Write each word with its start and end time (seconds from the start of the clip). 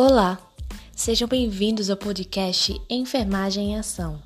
Olá, 0.00 0.38
sejam 0.94 1.26
bem-vindos 1.26 1.90
ao 1.90 1.96
podcast 1.96 2.80
Enfermagem 2.88 3.72
em 3.72 3.78
Ação. 3.80 4.22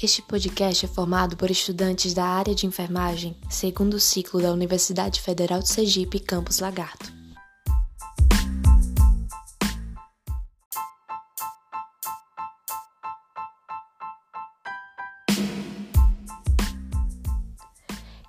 Este 0.00 0.22
podcast 0.22 0.84
é 0.84 0.88
formado 0.88 1.36
por 1.36 1.50
estudantes 1.50 2.14
da 2.14 2.26
área 2.26 2.54
de 2.54 2.64
enfermagem, 2.64 3.36
segundo 3.50 3.98
ciclo 3.98 4.40
da 4.40 4.52
Universidade 4.52 5.20
Federal 5.20 5.58
de 5.58 5.68
Sergipe, 5.68 6.20
Campus 6.20 6.60
Lagarto. 6.60 7.05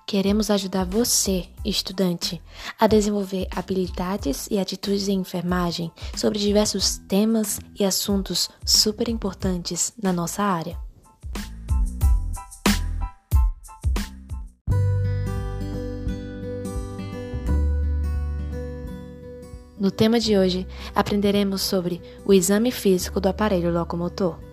Queremos 0.08 0.50
ajudar 0.50 0.86
você, 0.86 1.44
estudante, 1.62 2.40
a 2.80 2.86
desenvolver 2.86 3.46
habilidades 3.54 4.48
e 4.50 4.58
atitudes 4.58 5.06
em 5.06 5.18
enfermagem 5.18 5.92
sobre 6.16 6.38
diversos 6.38 6.96
temas 6.96 7.60
e 7.78 7.84
assuntos 7.84 8.48
super 8.64 9.06
importantes 9.06 9.92
na 10.02 10.10
nossa 10.10 10.42
área. 10.42 10.78
No 19.78 19.90
tema 19.90 20.18
de 20.18 20.38
hoje, 20.38 20.66
aprenderemos 20.94 21.60
sobre 21.60 22.00
o 22.24 22.32
exame 22.32 22.70
físico 22.70 23.20
do 23.20 23.28
aparelho 23.28 23.70
locomotor. 23.70 24.47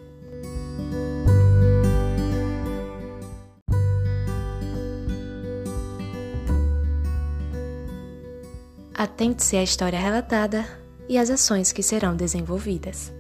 Atente-se 9.06 9.56
à 9.56 9.62
história 9.62 10.00
relatada 10.00 10.66
e 11.08 11.16
às 11.16 11.30
ações 11.30 11.72
que 11.72 11.84
serão 11.84 12.16
desenvolvidas. 12.16 13.14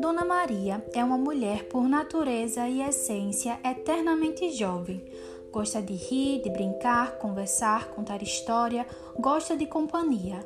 Dona 0.00 0.24
Maria 0.24 0.82
é 0.94 1.04
uma 1.04 1.18
mulher 1.18 1.64
por 1.64 1.86
natureza 1.86 2.66
e 2.66 2.80
essência 2.80 3.60
eternamente 3.62 4.50
jovem. 4.52 5.04
Gosta 5.52 5.82
de 5.82 5.92
rir, 5.92 6.40
de 6.42 6.48
brincar, 6.48 7.18
conversar, 7.18 7.88
contar 7.88 8.22
história, 8.22 8.86
gosta 9.18 9.54
de 9.54 9.66
companhia. 9.66 10.42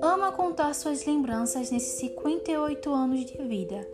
Ama 0.00 0.32
contar 0.32 0.74
suas 0.74 1.04
lembranças 1.04 1.70
nesses 1.70 1.98
58 1.98 2.90
anos 2.90 3.26
de 3.26 3.36
vida 3.42 3.86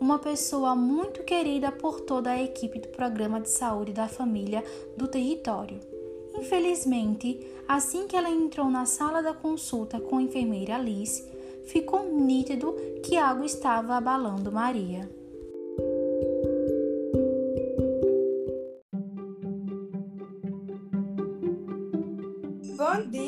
uma 0.00 0.18
pessoa 0.18 0.74
muito 0.74 1.22
querida 1.22 1.70
por 1.72 2.00
toda 2.00 2.30
a 2.30 2.42
equipe 2.42 2.78
do 2.78 2.88
Programa 2.88 3.40
de 3.40 3.50
Saúde 3.50 3.92
da 3.92 4.08
Família 4.08 4.62
do 4.96 5.06
território. 5.06 5.78
Infelizmente, 6.36 7.40
assim 7.66 8.06
que 8.06 8.16
ela 8.16 8.30
entrou 8.30 8.68
na 8.68 8.86
sala 8.86 9.22
da 9.22 9.32
consulta 9.32 10.00
com 10.00 10.18
a 10.18 10.22
enfermeira 10.22 10.74
Alice, 10.74 11.24
ficou 11.64 12.04
nítido 12.04 12.74
que 13.02 13.16
algo 13.16 13.44
estava 13.44 13.94
abalando 13.94 14.52
Maria. 14.52 15.08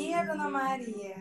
Dia, 0.07 0.23
dona 0.23 0.49
Maria. 0.49 1.15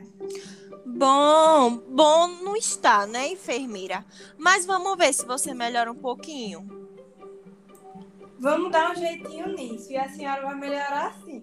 Bom, 0.85 1.79
bom 1.89 2.29
não 2.43 2.57
está, 2.57 3.07
né, 3.07 3.29
enfermeira? 3.29 4.05
Mas 4.39 4.65
vamos 4.65 4.97
ver 4.97 5.13
se 5.13 5.27
você 5.27 5.53
melhora 5.53 5.91
um 5.91 5.97
pouquinho. 5.97 6.67
Vamos 8.39 8.71
dar 8.71 8.93
um 8.93 8.95
jeitinho 8.95 9.49
nisso 9.49 9.91
e 9.91 9.97
a 9.97 10.09
senhora 10.09 10.43
vai 10.43 10.55
melhorar 10.55 11.15
sim. 11.25 11.43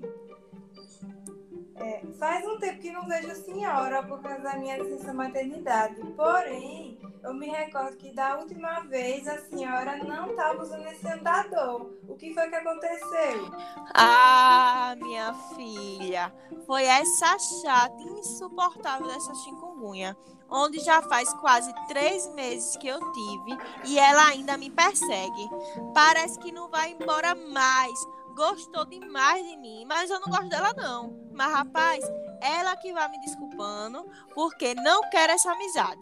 É, 1.76 2.02
faz 2.20 2.46
um 2.46 2.60
tempo 2.60 2.80
que 2.80 2.92
não 2.92 3.08
vejo 3.08 3.32
a 3.32 3.36
senhora 3.36 4.04
por 4.04 4.22
causa 4.22 4.44
da 4.44 4.58
minha 4.58 4.78
licença 4.78 5.14
maternidade. 5.14 5.96
Porém, 6.16 7.00
eu 7.24 7.34
me 7.34 7.48
recordo 7.48 7.98
que 7.98 8.14
da 8.14 8.38
última 8.38 8.82
vez 8.82 9.28
a 9.28 9.38
senhora 9.40 9.98
não 9.98 10.30
estava 10.30 10.62
usando 10.62 10.86
esse 10.88 11.08
andador. 11.08 11.90
O 12.08 12.16
que 12.16 12.34
foi 12.34 12.48
que 12.50 12.56
aconteceu? 12.56 13.52
Ah, 13.96 14.96
minha 15.02 15.34
filha, 15.56 16.34
foi 16.68 16.84
essa 16.84 17.38
chata 17.40 18.04
insuportável 18.04 19.08
dessa 19.08 19.34
chikungunya, 19.34 20.16
onde 20.50 20.80
já 20.80 21.02
faz 21.02 21.34
quase 21.36 21.74
três 21.88 22.28
meses 22.36 22.78
que 22.78 22.88
eu 22.88 23.00
tive 23.14 23.58
e 23.86 23.98
ela 23.98 24.28
ainda 24.28 24.58
me 24.58 24.70
persegue. 24.70 25.50
Parece 25.94 26.38
que 26.40 26.52
não 26.52 26.70
vai 26.70 26.92
embora 26.92 27.34
mais. 27.34 27.98
Gostou 28.36 28.86
demais 28.86 29.46
de 29.46 29.58
mim, 29.58 29.86
mas 29.86 30.10
eu 30.10 30.20
não 30.20 30.28
gosto 30.28 30.50
dela 30.50 30.74
não. 30.74 31.23
Mas 31.34 31.52
rapaz, 31.52 32.04
ela 32.42 32.76
que 32.78 32.94
vai 32.94 33.10
me 33.10 33.20
desculpando 33.22 34.10
porque 34.34 34.76
não 34.76 35.10
quer 35.10 35.30
essa 35.30 35.52
amizade. 35.52 36.02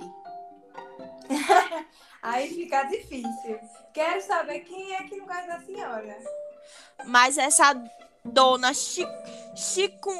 Aí 2.22 2.54
fica 2.54 2.84
difícil. 2.84 3.60
Quero 3.94 4.22
saber 4.22 4.60
quem 4.62 4.94
é 4.96 5.04
que 5.04 5.18
não 5.18 5.26
gosta 5.26 5.48
da 5.48 5.60
senhora. 5.62 6.18
Mas 7.06 7.38
essa 7.38 7.74
dona 8.24 8.74
Chico, 8.74 9.12
Chico, 9.56 10.14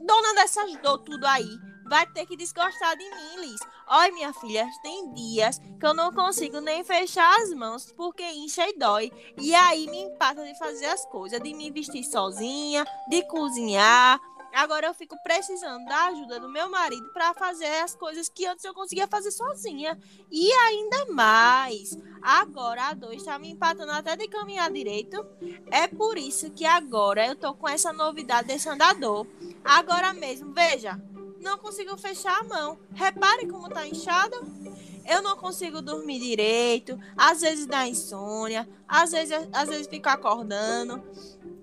dona 0.00 0.34
dessas 0.34 0.76
dor 0.78 0.98
tudo 0.98 1.24
aí, 1.26 1.48
vai 1.88 2.06
ter 2.06 2.26
que 2.26 2.36
desgostar 2.36 2.96
de 2.96 3.04
mim, 3.04 3.36
Liz. 3.40 3.60
Olha, 3.90 4.12
minha 4.12 4.32
filha, 4.34 4.68
tem 4.82 5.12
dias 5.14 5.58
que 5.58 5.86
eu 5.86 5.94
não 5.94 6.12
consigo 6.12 6.60
nem 6.60 6.84
fechar 6.84 7.40
as 7.40 7.52
mãos 7.54 7.90
porque 7.92 8.22
incha 8.22 8.68
e 8.68 8.76
dói. 8.76 9.10
E 9.38 9.54
aí 9.54 9.88
me 9.88 10.02
empata 10.02 10.44
de 10.44 10.58
fazer 10.58 10.86
as 10.86 11.04
coisas, 11.06 11.40
de 11.40 11.54
me 11.54 11.70
vestir 11.70 12.04
sozinha, 12.04 12.84
de 13.08 13.22
cozinhar, 13.22 14.20
Agora 14.52 14.86
eu 14.86 14.94
fico 14.94 15.16
precisando 15.22 15.84
da 15.84 16.06
ajuda 16.06 16.40
do 16.40 16.48
meu 16.48 16.70
marido 16.70 17.08
para 17.12 17.34
fazer 17.34 17.82
as 17.82 17.94
coisas 17.94 18.28
que 18.28 18.46
antes 18.46 18.64
eu 18.64 18.74
conseguia 18.74 19.06
fazer 19.06 19.30
sozinha. 19.30 19.98
E 20.30 20.50
ainda 20.52 21.06
mais, 21.12 21.96
agora 22.22 22.88
a 22.88 22.94
dor 22.94 23.12
está 23.12 23.38
me 23.38 23.50
empatando 23.50 23.92
até 23.92 24.16
de 24.16 24.26
caminhar 24.26 24.70
direito. 24.72 25.24
É 25.70 25.86
por 25.86 26.16
isso 26.16 26.50
que 26.50 26.64
agora 26.64 27.26
eu 27.26 27.36
tô 27.36 27.54
com 27.54 27.68
essa 27.68 27.92
novidade 27.92 28.48
desse 28.48 28.68
andador. 28.68 29.26
Agora 29.64 30.14
mesmo, 30.14 30.52
veja, 30.52 31.00
não 31.40 31.58
consigo 31.58 31.96
fechar 31.96 32.38
a 32.40 32.44
mão. 32.44 32.78
Repare 32.94 33.46
como 33.46 33.68
tá 33.68 33.86
inchada. 33.86 34.36
Eu 35.08 35.22
não 35.22 35.36
consigo 35.36 35.80
dormir 35.80 36.20
direito, 36.20 37.00
às 37.16 37.40
vezes 37.40 37.64
dá 37.64 37.88
insônia, 37.88 38.68
às 38.86 39.10
vezes, 39.10 39.48
às 39.54 39.66
vezes 39.66 39.86
fico 39.86 40.06
acordando. 40.06 41.02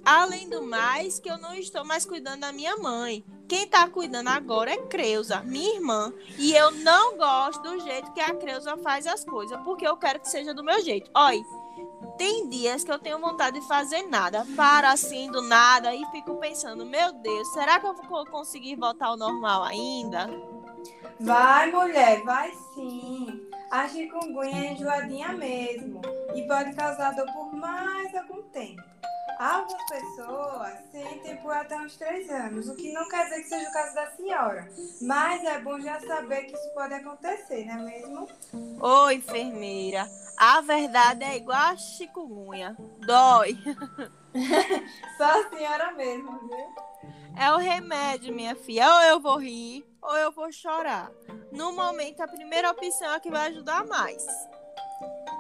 Além 0.04 0.50
do 0.50 0.64
mais, 0.64 1.20
que 1.20 1.30
eu 1.30 1.38
não 1.38 1.54
estou 1.54 1.86
mais 1.86 2.06
cuidando 2.06 2.42
da 2.42 2.52
minha 2.52 2.76
mãe. 2.78 3.24
Quem 3.48 3.66
está 3.66 3.88
cuidando 3.88 4.30
agora 4.30 4.72
é 4.72 4.78
Creuza, 4.78 5.42
minha 5.44 5.76
irmã. 5.76 6.12
E 6.40 6.56
eu 6.56 6.72
não 6.72 7.18
gosto 7.18 7.62
do 7.62 7.80
jeito 7.82 8.12
que 8.14 8.20
a 8.20 8.34
Creuza 8.34 8.76
faz 8.78 9.06
as 9.06 9.24
coisas, 9.24 9.60
porque 9.64 9.88
eu 9.88 9.96
quero 9.96 10.20
que 10.20 10.30
seja 10.30 10.52
do 10.52 10.64
meu 10.64 10.82
jeito. 10.82 11.12
Olha, 11.14 11.44
tem 12.18 12.48
dias 12.50 12.84
que 12.84 12.92
eu 12.92 13.00
tenho 13.00 13.20
vontade 13.20 13.60
de 13.60 13.68
fazer 13.68 14.04
nada, 14.04 14.46
para 14.56 14.92
assim 14.92 15.30
do 15.32 15.42
nada 15.42 15.94
e 15.94 16.06
fico 16.12 16.36
pensando, 16.36 16.86
meu 16.86 17.14
Deus, 17.14 17.52
será 17.54 17.80
que 17.80 17.88
eu 17.88 17.94
vou 17.94 18.26
conseguir 18.26 18.76
voltar 18.76 19.08
ao 19.08 19.18
normal 19.18 19.64
ainda? 19.64 20.30
Vai, 21.20 21.72
mulher, 21.72 22.24
vai 22.24 22.52
sim. 22.74 23.42
A 23.72 23.88
chikungunya 23.88 24.68
é 24.68 24.72
enjoadinha 24.74 25.34
mesmo 25.34 26.02
e 26.36 26.42
pode 26.48 26.74
causar 26.76 27.12
dor 27.16 27.26
por 27.34 27.54
mais 27.54 28.14
algum 28.16 28.42
tempo. 28.44 28.84
Algumas 29.38 29.84
pessoas 29.90 30.74
sentem 30.92 31.38
por 31.38 31.52
até 31.54 31.78
uns 31.78 31.96
três 31.98 32.30
anos, 32.30 32.70
o 32.70 32.76
que 32.76 32.92
não 32.94 33.08
quer 33.10 33.26
dizer 33.26 33.42
que 33.44 33.50
seja 33.50 33.70
o 33.70 33.74
caso 33.74 33.96
da 33.96 34.12
senhora. 34.12 34.72
Mas 35.02 35.44
é 35.44 35.60
bom 35.60 35.80
já 35.80 36.00
saber 36.00 36.44
que 36.44 36.56
isso 36.56 36.74
pode 36.74 36.94
acontecer, 36.94 37.66
não 37.66 37.74
é 37.74 38.00
mesmo? 38.00 38.28
Ô, 38.80 39.10
enfermeira, 39.10 40.08
a 40.38 40.62
verdade 40.62 41.24
é 41.24 41.38
igual 41.38 41.58
a 41.58 41.78
chikungunya. 41.78 42.76
Dói. 43.06 43.58
Só 45.18 45.24
a 45.24 45.50
senhora 45.50 45.92
mesmo, 45.94 46.40
viu? 46.48 46.76
É 47.38 47.52
o 47.52 47.58
remédio, 47.58 48.34
minha 48.34 48.56
filha. 48.56 48.90
Ou 48.90 49.02
eu 49.02 49.20
vou 49.20 49.38
rir, 49.38 49.86
ou 50.02 50.18
eu 50.18 50.32
vou 50.32 50.52
chorar. 50.52 51.12
No 51.52 51.74
momento, 51.74 52.22
a 52.22 52.28
primeira 52.28 52.72
opção 52.72 53.12
é 53.12 53.16
a 53.16 53.20
que 53.20 53.30
vai 53.30 53.50
ajudar 53.50 53.86
mais. 53.86 54.26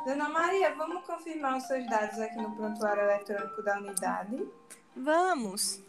Dona 0.05 0.29
Maria, 0.29 0.75
vamos 0.75 1.03
confirmar 1.05 1.57
os 1.57 1.63
seus 1.63 1.85
dados 1.89 2.19
aqui 2.19 2.37
no 2.37 2.55
prontuário 2.55 3.03
eletrônico 3.03 3.63
da 3.63 3.77
unidade? 3.79 4.47
Vamos. 4.95 5.81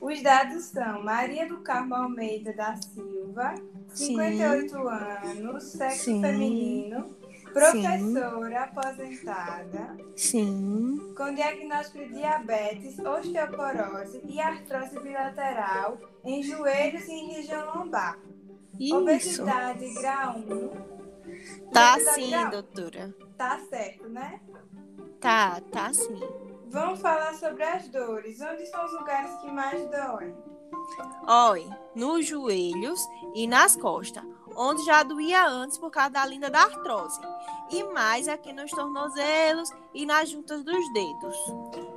Os 0.00 0.22
dados 0.22 0.64
são 0.64 1.02
Maria 1.02 1.48
do 1.48 1.58
Carmo 1.62 1.94
Almeida 1.94 2.52
da 2.52 2.76
Silva, 2.76 3.54
58 3.94 4.70
Sim. 4.70 4.76
anos, 4.88 5.64
sexo 5.64 6.04
Sim. 6.04 6.20
feminino, 6.20 7.16
Professora 7.52 8.48
Sim. 8.48 8.54
aposentada. 8.56 9.96
Sim. 10.14 11.14
Com 11.16 11.34
diagnóstico 11.34 12.04
de 12.04 12.14
diabetes, 12.14 12.98
osteoporose 12.98 14.20
e 14.24 14.38
artrose 14.38 15.00
bilateral 15.00 15.98
em 16.22 16.42
joelhos 16.42 17.08
e 17.08 17.12
em 17.12 17.32
região 17.32 17.74
lombar. 17.74 18.18
Isso. 18.78 18.98
Obesidade 18.98 19.88
grau 19.94 20.36
1. 20.36 20.95
Tá 21.72 21.98
sim, 22.00 22.32
doutora. 22.50 23.14
Tá 23.36 23.58
certo, 23.68 24.08
né? 24.08 24.40
Tá, 25.20 25.60
tá 25.72 25.92
sim. 25.92 26.20
Vamos 26.68 27.00
falar 27.00 27.34
sobre 27.34 27.62
as 27.62 27.88
dores. 27.88 28.40
Onde 28.40 28.66
são 28.66 28.84
os 28.84 28.92
lugares 28.92 29.34
que 29.40 29.50
mais 29.50 29.80
doem? 29.88 30.34
Oi, 31.50 31.68
nos 31.94 32.26
joelhos 32.26 33.00
e 33.34 33.46
nas 33.46 33.76
costas, 33.76 34.24
onde 34.54 34.84
já 34.84 35.02
doía 35.02 35.46
antes 35.46 35.78
por 35.78 35.90
causa 35.90 36.10
da 36.10 36.26
linda 36.26 36.48
da 36.48 36.62
artrose. 36.62 37.20
E 37.70 37.82
mais 37.82 38.28
aqui 38.28 38.52
nos 38.52 38.70
tornozelos 38.70 39.70
e 39.92 40.06
nas 40.06 40.28
juntas 40.28 40.62
dos 40.62 40.92
dedos. 40.92 41.36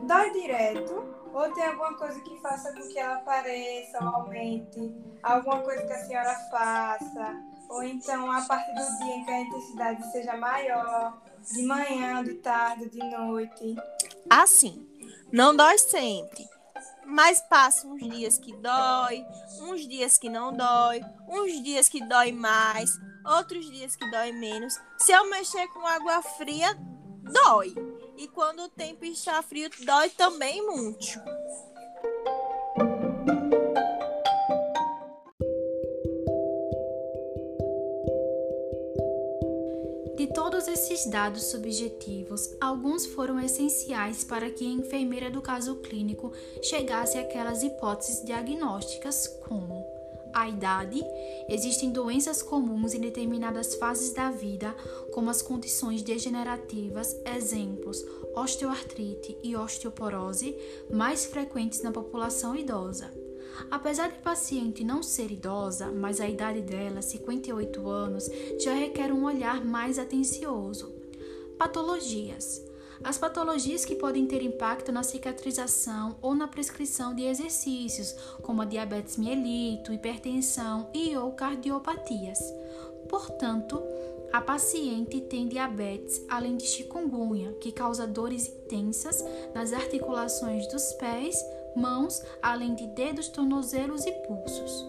Dói 0.01 0.31
direto? 0.31 1.19
Ou 1.31 1.51
tem 1.53 1.65
alguma 1.65 1.93
coisa 1.95 2.19
que 2.21 2.39
faça 2.41 2.73
com 2.73 2.87
que 2.87 2.97
ela 2.97 3.15
apareça 3.15 4.03
ou 4.03 4.09
aumente? 4.09 4.93
Alguma 5.21 5.61
coisa 5.61 5.85
que 5.85 5.93
a 5.93 6.05
senhora 6.05 6.35
faça? 6.49 7.43
Ou 7.69 7.83
então 7.83 8.31
a 8.31 8.41
partir 8.41 8.73
do 8.73 8.97
dia 8.97 9.15
em 9.15 9.25
que 9.25 9.31
a 9.31 9.41
intensidade 9.41 10.11
seja 10.11 10.35
maior? 10.35 11.21
De 11.53 11.63
manhã, 11.63 12.23
de 12.23 12.33
tarde, 12.35 12.89
de 12.89 12.99
noite? 12.99 13.75
Assim, 14.29 14.85
não 15.31 15.55
dói 15.55 15.77
sempre. 15.77 16.47
Mas 17.05 17.41
passa 17.41 17.87
uns 17.87 18.01
dias 18.01 18.37
que 18.37 18.53
dói, 18.57 19.25
uns 19.61 19.87
dias 19.87 20.17
que 20.17 20.29
não 20.29 20.51
dói, 20.51 21.01
uns 21.27 21.63
dias 21.63 21.87
que 21.89 22.03
dói 22.03 22.31
mais, 22.31 22.91
outros 23.25 23.69
dias 23.71 23.95
que 23.95 24.09
dói 24.11 24.31
menos. 24.31 24.79
Se 24.97 25.11
eu 25.11 25.29
mexer 25.29 25.67
com 25.69 25.85
água 25.85 26.21
fria, 26.21 26.77
dói. 27.23 27.73
E 28.17 28.27
quando 28.27 28.63
o 28.63 28.69
tempo 28.69 29.05
está 29.05 29.41
frio, 29.41 29.69
dói 29.85 30.09
também 30.09 30.65
muito. 30.65 31.19
Dados 41.09 41.45
subjetivos, 41.45 42.55
alguns 42.61 43.05
foram 43.05 43.39
essenciais 43.39 44.23
para 44.23 44.49
que 44.49 44.65
a 44.65 44.69
enfermeira 44.69 45.29
do 45.29 45.41
caso 45.41 45.75
clínico 45.77 46.31
chegasse 46.61 47.17
àquelas 47.17 47.63
hipóteses 47.63 48.23
diagnósticas 48.23 49.27
como 49.47 49.99
a 50.33 50.47
idade, 50.47 51.03
existem 51.47 51.91
doenças 51.91 52.41
comuns 52.41 52.93
em 52.93 53.01
determinadas 53.01 53.75
fases 53.75 54.13
da 54.13 54.29
vida, 54.29 54.75
como 55.11 55.29
as 55.29 55.41
condições 55.41 56.03
degenerativas, 56.03 57.15
exemplos, 57.35 58.05
osteoartrite 58.35 59.37
e 59.43 59.55
osteoporose, 59.55 60.55
mais 60.91 61.25
frequentes 61.25 61.81
na 61.81 61.91
população 61.91 62.55
idosa. 62.55 63.11
Apesar 63.71 64.09
de 64.09 64.19
paciente 64.19 64.83
não 64.83 65.01
ser 65.01 65.31
idosa, 65.31 65.91
mas 65.91 66.21
a 66.21 66.29
idade 66.29 66.61
dela, 66.61 67.01
58 67.01 67.89
anos, 67.89 68.29
já 68.59 68.73
requer 68.73 69.11
um 69.11 69.25
olhar 69.25 69.65
mais 69.65 69.97
atencioso. 69.97 70.98
Patologias. 71.59 72.65
As 73.03 73.17
patologias 73.17 73.83
que 73.83 73.93
podem 73.93 74.25
ter 74.25 74.41
impacto 74.41 74.93
na 74.93 75.03
cicatrização 75.03 76.15
ou 76.21 76.33
na 76.33 76.47
prescrição 76.47 77.13
de 77.13 77.23
exercícios, 77.23 78.15
como 78.41 78.61
a 78.61 78.65
diabetes 78.65 79.17
melito, 79.17 79.91
hipertensão 79.91 80.89
e 80.93 81.17
ou 81.17 81.33
cardiopatias. 81.33 82.39
Portanto, 83.09 83.83
a 84.31 84.39
paciente 84.39 85.19
tem 85.19 85.49
diabetes, 85.49 86.25
além 86.29 86.55
de 86.55 86.65
chikungunya, 86.65 87.51
que 87.59 87.73
causa 87.73 88.07
dores 88.07 88.47
intensas 88.47 89.21
nas 89.53 89.73
articulações 89.73 90.65
dos 90.71 90.93
pés, 90.93 91.35
mãos, 91.75 92.23
além 92.41 92.73
de 92.73 92.87
dedos, 92.87 93.27
tornozelos 93.27 94.05
e 94.05 94.11
pulsos. 94.13 94.85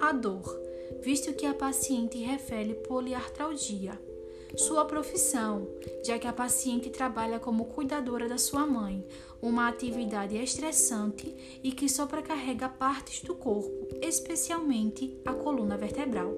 A 0.00 0.10
dor, 0.10 0.58
visto 1.02 1.34
que 1.34 1.44
a 1.44 1.52
paciente 1.52 2.16
refere 2.16 2.72
poliartralgia 2.72 4.00
sua 4.56 4.84
profissão, 4.84 5.66
já 6.04 6.18
que 6.18 6.26
a 6.26 6.32
paciente 6.32 6.88
trabalha 6.90 7.40
como 7.40 7.64
cuidadora 7.66 8.28
da 8.28 8.38
sua 8.38 8.66
mãe, 8.66 9.04
uma 9.42 9.68
atividade 9.68 10.36
estressante 10.36 11.60
e 11.62 11.72
que 11.72 11.88
sobrecarrega 11.88 12.68
partes 12.68 13.20
do 13.22 13.34
corpo, 13.34 13.88
especialmente 14.00 15.18
a 15.24 15.32
coluna 15.32 15.76
vertebral. 15.76 16.32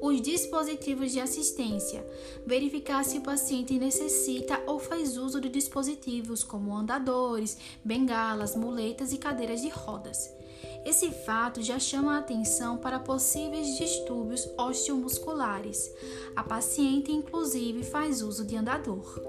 Os 0.00 0.20
dispositivos 0.20 1.12
de 1.12 1.20
assistência. 1.20 2.06
Verificar 2.46 3.04
se 3.04 3.18
o 3.18 3.22
paciente 3.22 3.78
necessita 3.78 4.62
ou 4.66 4.78
faz 4.78 5.16
uso 5.16 5.40
de 5.40 5.48
dispositivos 5.48 6.44
como 6.44 6.76
andadores, 6.76 7.56
bengalas, 7.82 8.54
muletas 8.54 9.12
e 9.12 9.18
cadeiras 9.18 9.62
de 9.62 9.68
rodas. 9.68 10.35
Esse 10.84 11.10
fato 11.10 11.62
já 11.62 11.78
chama 11.78 12.14
a 12.14 12.18
atenção 12.18 12.76
para 12.78 13.00
possíveis 13.00 13.76
distúrbios 13.76 14.48
osteomusculares. 14.56 15.92
A 16.34 16.42
paciente, 16.42 17.10
inclusive, 17.12 17.82
faz 17.82 18.22
uso 18.22 18.44
de 18.44 18.56
andador. 18.56 19.20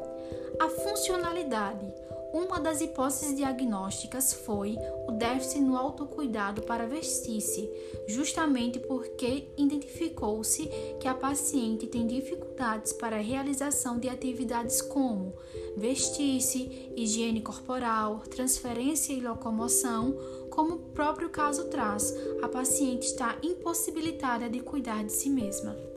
A 0.60 0.70
funcionalidade. 0.70 2.07
Uma 2.34 2.60
das 2.60 2.82
hipóteses 2.82 3.36
diagnósticas 3.36 4.34
foi 4.34 4.78
o 5.08 5.12
déficit 5.14 5.62
no 5.62 5.78
autocuidado 5.78 6.62
para 6.62 6.86
vestir-se, 6.86 7.70
justamente 8.08 8.80
porque 8.80 9.48
identificou-se 9.58 10.70
que 11.00 11.08
a 11.08 11.14
paciente 11.14 11.88
tem 11.88 12.06
dificuldades 12.06 12.94
para 12.94 13.16
a 13.16 13.22
realização 13.22 13.98
de 13.98 14.10
atividades 14.10 14.82
como 14.82 15.34
vestir-se, 15.76 16.92
higiene 16.96 17.42
corporal, 17.42 18.20
transferência 18.30 19.14
e 19.14 19.22
locomoção, 19.22 20.16
como 20.50 20.76
o 20.76 20.80
próprio 20.80 21.30
caso 21.30 21.66
traz, 21.66 22.14
a 22.42 22.48
paciente 22.48 23.08
está 23.08 23.38
impossibilitada 23.42 24.50
de 24.50 24.60
cuidar 24.60 25.04
de 25.04 25.12
si 25.12 25.30
mesma. 25.30 25.97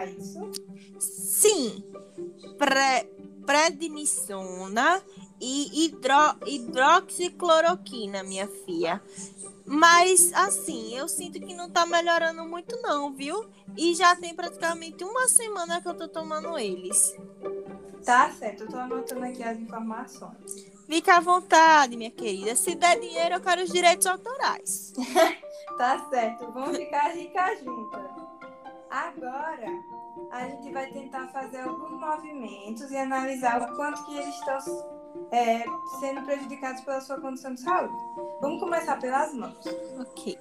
Para 0.00 0.06
isso? 0.06 0.50
Sim, 0.98 1.84
prednisona 3.46 5.02
e 5.40 5.84
hidro, 5.84 6.36
hidroxicloroquina, 6.46 8.22
minha 8.22 8.48
filha. 8.48 9.02
Mas, 9.66 10.32
assim, 10.32 10.96
eu 10.96 11.06
sinto 11.06 11.38
que 11.38 11.54
não 11.54 11.70
tá 11.70 11.86
melhorando 11.86 12.44
muito, 12.44 12.80
não, 12.82 13.12
viu? 13.12 13.48
E 13.76 13.94
já 13.94 14.16
tem 14.16 14.34
praticamente 14.34 15.04
uma 15.04 15.28
semana 15.28 15.80
que 15.80 15.88
eu 15.88 15.94
tô 15.94 16.08
tomando 16.08 16.58
eles. 16.58 17.14
Tá 18.04 18.30
certo, 18.32 18.64
eu 18.64 18.68
tô 18.68 18.76
anotando 18.76 19.24
aqui 19.24 19.42
as 19.42 19.58
informações. 19.58 20.66
Fica 20.86 21.18
à 21.18 21.20
vontade, 21.20 21.96
minha 21.96 22.10
querida. 22.10 22.56
Se 22.56 22.74
der 22.74 22.98
dinheiro, 22.98 23.36
eu 23.36 23.40
quero 23.40 23.62
os 23.62 23.70
direitos 23.70 24.06
autorais. 24.06 24.92
tá 25.78 26.08
certo, 26.10 26.50
vamos 26.50 26.76
ficar 26.76 27.10
ricas 27.10 27.60
juntas. 27.62 28.30
Agora, 28.90 29.68
a 30.30 30.46
gente 30.46 30.72
vai 30.72 30.90
tentar 30.92 31.26
fazer 31.28 31.60
alguns 31.60 31.90
movimentos 31.90 32.90
e 32.90 32.96
analisar 32.96 33.60
o 33.60 33.76
quanto 33.76 34.04
que 34.06 34.16
eles 34.16 34.34
estão 34.34 34.58
é, 35.32 35.64
sendo 35.98 36.22
prejudicados 36.22 36.82
pela 36.82 37.00
sua 37.00 37.20
condição 37.20 37.52
de 37.52 37.60
saúde. 37.60 37.94
Vamos 38.40 38.60
começar 38.60 38.96
pelas 38.98 39.34
mãos. 39.34 39.58
Ok. 39.98 40.38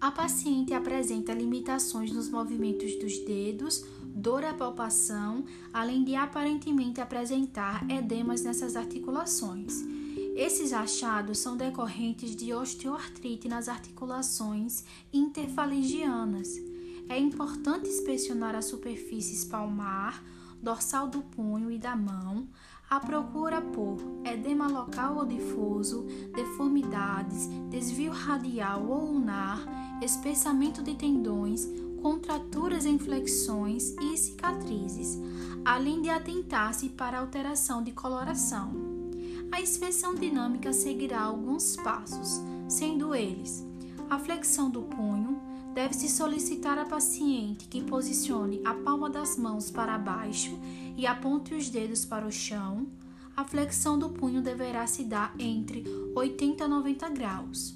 A 0.00 0.10
paciente 0.10 0.74
apresenta 0.74 1.32
limitações 1.32 2.12
nos 2.12 2.28
movimentos 2.30 2.94
dos 2.96 3.18
dedos, 3.20 3.84
dor 4.14 4.44
à 4.44 4.54
palpação, 4.54 5.44
além 5.72 6.04
de 6.04 6.14
aparentemente 6.14 7.00
apresentar 7.00 7.84
edemas 7.90 8.42
nessas 8.42 8.76
articulações. 8.76 9.82
Esses 10.36 10.72
achados 10.72 11.38
são 11.38 11.56
decorrentes 11.56 12.34
de 12.34 12.52
osteoartrite 12.52 13.48
nas 13.48 13.68
articulações 13.68 14.84
interfalangianas. 15.12 16.48
É 17.08 17.18
importante 17.18 17.88
inspecionar 17.88 18.54
as 18.54 18.64
superfícies 18.64 19.44
palmar, 19.44 20.24
dorsal 20.62 21.08
do 21.08 21.22
punho 21.22 21.70
e 21.70 21.78
da 21.78 21.94
mão, 21.94 22.48
à 22.88 22.98
procura 23.00 23.60
por 23.60 23.98
edema 24.24 24.66
local 24.66 25.16
ou 25.18 25.26
difuso, 25.26 26.06
deformidades, 26.34 27.48
desvio 27.70 28.12
radial 28.12 28.86
ou 28.86 29.12
ulnar, 29.12 29.60
espessamento 30.02 30.82
de 30.82 30.94
tendões, 30.94 31.66
contraturas 32.04 32.84
em 32.84 32.98
flexões 32.98 33.96
e 33.98 34.14
cicatrizes, 34.18 35.18
além 35.64 36.02
de 36.02 36.10
atentar-se 36.10 36.90
para 36.90 37.18
alteração 37.18 37.82
de 37.82 37.92
coloração. 37.92 38.74
A 39.50 39.58
inspeção 39.58 40.14
dinâmica 40.14 40.70
seguirá 40.74 41.22
alguns 41.22 41.76
passos, 41.76 42.42
sendo 42.68 43.14
eles 43.14 43.64
a 44.10 44.18
flexão 44.18 44.68
do 44.68 44.82
punho, 44.82 45.40
deve-se 45.72 46.10
solicitar 46.10 46.76
à 46.76 46.84
paciente 46.84 47.68
que 47.68 47.82
posicione 47.82 48.60
a 48.66 48.74
palma 48.74 49.08
das 49.08 49.38
mãos 49.38 49.70
para 49.70 49.96
baixo 49.96 50.58
e 50.98 51.06
aponte 51.06 51.54
os 51.54 51.70
dedos 51.70 52.04
para 52.04 52.26
o 52.26 52.30
chão. 52.30 52.86
A 53.34 53.44
flexão 53.44 53.98
do 53.98 54.10
punho 54.10 54.42
deverá 54.42 54.86
se 54.86 55.04
dar 55.04 55.34
entre 55.38 55.84
80 56.14 56.64
a 56.64 56.68
90 56.68 57.08
graus. 57.08 57.74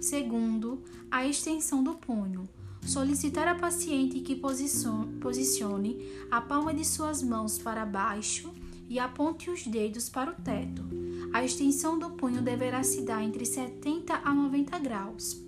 Segundo, 0.00 0.80
a 1.10 1.26
extensão 1.26 1.82
do 1.82 1.94
punho. 1.94 2.48
Solicitar 2.86 3.48
à 3.48 3.54
paciente 3.54 4.20
que 4.20 4.36
posicione 4.36 6.06
a 6.30 6.40
palma 6.40 6.74
de 6.74 6.84
suas 6.84 7.22
mãos 7.22 7.58
para 7.58 7.86
baixo 7.86 8.52
e 8.88 8.98
aponte 8.98 9.48
os 9.50 9.66
dedos 9.66 10.10
para 10.10 10.30
o 10.30 10.34
teto. 10.34 10.84
A 11.32 11.42
extensão 11.42 11.98
do 11.98 12.10
punho 12.10 12.42
deverá 12.42 12.82
se 12.82 13.00
dar 13.00 13.22
entre 13.22 13.46
70 13.46 14.20
a 14.22 14.34
90 14.34 14.78
graus. 14.80 15.42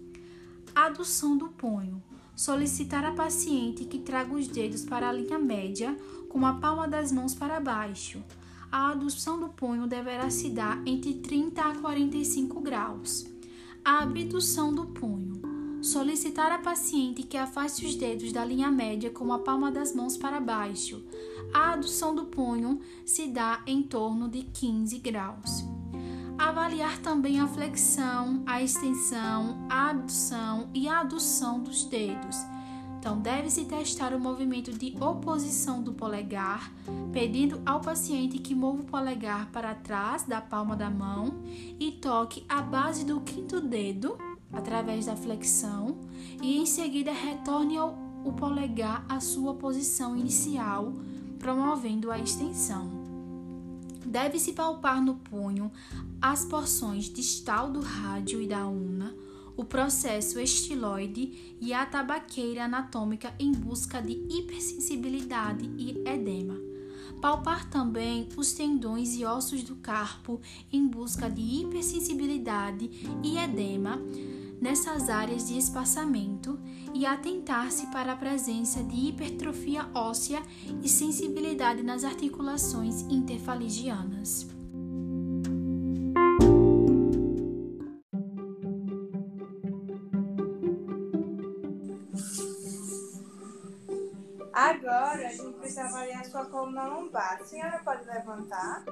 Adução 0.75 1.37
do 1.37 1.49
punho. 1.49 2.03
Solicitar 2.35 3.05
à 3.05 3.13
paciente 3.13 3.85
que 3.85 3.99
traga 3.99 4.35
os 4.35 4.49
dedos 4.49 4.85
para 4.85 5.09
a 5.09 5.13
linha 5.13 5.39
média 5.39 5.95
com 6.31 6.45
a 6.45 6.55
palma 6.55 6.89
das 6.89 7.13
mãos 7.13 7.35
para 7.35 7.61
baixo. 7.61 8.23
A 8.73 8.93
adução 8.93 9.39
do 9.39 9.51
punho 9.51 9.87
deverá 9.87 10.31
se 10.31 10.49
dar 10.49 10.83
entre 10.87 11.15
30 11.15 11.63
a 11.63 11.77
45 11.77 12.61
graus. 12.61 13.27
A 13.85 14.03
abdução 14.03 14.75
do 14.75 14.87
punho. 14.87 15.36
Solicitar 15.83 16.51
à 16.51 16.59
paciente 16.59 17.23
que 17.23 17.37
afaste 17.37 17.85
os 17.85 17.95
dedos 17.95 18.33
da 18.33 18.45
linha 18.45 18.71
média 18.71 19.11
com 19.11 19.33
a 19.33 19.39
palma 19.39 19.71
das 19.71 19.95
mãos 19.95 20.17
para 20.17 20.41
baixo. 20.41 21.05
A 21.53 21.73
adução 21.73 22.15
do 22.15 22.25
punho 22.25 22.81
se 23.05 23.29
dá 23.29 23.63
em 23.67 23.83
torno 23.83 24.29
de 24.29 24.43
15 24.43 24.99
graus. 24.99 25.65
Avaliar 26.39 26.99
também 26.99 27.41
a 27.41 27.47
flexão, 27.47 28.43
a 28.47 28.63
extensão, 28.63 29.67
a 29.71 29.91
abdução 29.91 30.69
e 30.75 30.89
a 30.89 31.01
adução 31.01 31.63
dos 31.63 31.85
dedos. 31.85 32.37
Então, 32.99 33.21
deve-se 33.21 33.65
testar 33.65 34.13
o 34.13 34.19
movimento 34.19 34.73
de 34.73 34.97
oposição 35.01 35.81
do 35.81 35.93
polegar, 35.93 36.73
pedindo 37.13 37.63
ao 37.65 37.81
paciente 37.81 38.39
que 38.39 38.55
mova 38.55 38.83
o 38.83 38.85
polegar 38.85 39.47
para 39.53 39.75
trás 39.75 40.25
da 40.25 40.41
palma 40.41 40.75
da 40.75 40.91
mão 40.91 41.43
e 41.79 41.93
toque 41.93 42.45
a 42.49 42.61
base 42.61 43.05
do 43.05 43.21
quinto 43.21 43.61
dedo 43.61 44.19
através 44.53 45.07
da 45.07 45.17
flexão 45.17 45.99
e 46.43 46.59
em 46.59 46.67
seguida 46.67 47.13
retorne 47.13 47.79
o 47.79 48.33
polegar 48.33 49.05
à 49.09 49.21
sua 49.21 49.55
posição 49.55 50.17
inicial, 50.17 50.93
promovendo 51.39 52.11
a 52.11 52.19
extensão. 52.19 52.91
Deve-se 54.05 54.53
palpar 54.53 55.03
no 55.03 55.17
punho 55.17 55.71
as 56.21 56.45
porções 56.45 57.05
distal 57.05 57.71
do 57.71 57.81
rádio 57.81 58.41
e 58.41 58.47
da 58.47 58.67
una, 58.67 59.15
o 59.57 59.65
processo 59.65 60.39
estiloide 60.39 61.57
e 61.61 61.73
a 61.73 61.85
tabaqueira 61.87 62.65
anatômica 62.65 63.35
em 63.39 63.53
busca 63.53 64.01
de 64.01 64.13
hipersensibilidade 64.13 65.71
e 65.79 66.03
edema. 66.07 66.57
Palpar 67.21 67.69
também 67.71 68.29
os 68.37 68.53
tendões 68.53 69.15
e 69.17 69.25
ossos 69.25 69.63
do 69.63 69.77
carpo 69.77 70.41
em 70.73 70.87
busca 70.87 71.31
de 71.31 71.41
hipersensibilidade 71.41 72.91
e 73.23 73.39
edema 73.39 73.99
nessas 74.61 75.09
áreas 75.09 75.49
de 75.49 75.59
espaçamento 75.59 76.59
e 76.95 77.05
atentar-se 77.05 77.87
para 77.89 78.13
a 78.13 78.17
presença 78.17 78.83
de 78.83 79.09
hipertrofia 79.09 79.89
óssea 79.95 80.43
e 80.83 80.89
sensibilidade 80.89 81.83
nas 81.83 82.05
articulações 82.05 83.03
interfaligianas. 83.03 84.56
Sua 96.37 96.45
coluna 96.47 96.85
lombar. 96.85 97.39
A 97.41 97.45
senhora 97.45 97.81
pode 97.83 98.05
levantar? 98.05 98.85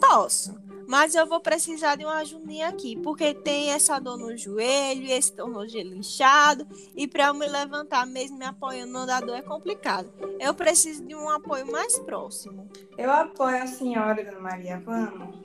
Posso, 0.00 0.54
mas 0.86 1.14
eu 1.14 1.26
vou 1.26 1.40
precisar 1.40 1.96
de 1.96 2.04
uma 2.04 2.18
ajudinha 2.18 2.68
aqui, 2.68 2.96
porque 2.96 3.34
tem 3.34 3.70
essa 3.70 3.98
dor 3.98 4.18
no 4.18 4.36
joelho, 4.36 5.10
esse 5.10 5.32
tornozelo 5.32 5.94
inchado, 5.94 6.68
e 6.94 7.08
para 7.08 7.28
eu 7.28 7.34
me 7.34 7.46
levantar 7.46 8.06
mesmo 8.06 8.38
me 8.38 8.44
apoiando 8.44 8.92
no 8.92 8.98
andador 9.00 9.36
é 9.36 9.42
complicado. 9.42 10.12
Eu 10.38 10.54
preciso 10.54 11.04
de 11.04 11.14
um 11.14 11.28
apoio 11.30 11.70
mais 11.70 11.98
próximo. 12.00 12.68
Eu 12.96 13.10
apoio 13.10 13.62
a 13.62 13.66
senhora, 13.66 14.22
Dona 14.22 14.40
Maria. 14.40 14.80
Vamos. 14.84 15.36